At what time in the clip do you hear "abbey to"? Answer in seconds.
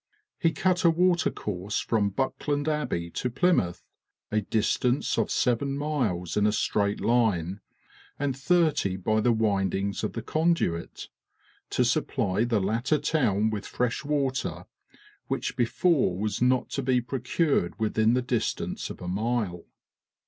2.67-3.29